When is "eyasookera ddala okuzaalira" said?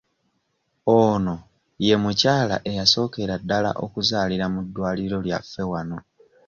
2.69-4.45